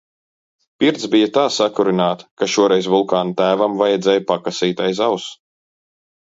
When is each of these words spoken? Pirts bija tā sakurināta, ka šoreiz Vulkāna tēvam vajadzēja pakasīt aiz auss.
Pirts 0.83 1.03
bija 1.15 1.27
tā 1.35 1.43
sakurināta, 1.57 2.27
ka 2.43 2.49
šoreiz 2.55 2.89
Vulkāna 2.95 3.37
tēvam 3.43 3.79
vajadzēja 3.85 4.27
pakasīt 4.35 4.85
aiz 4.89 5.07
auss. 5.13 5.33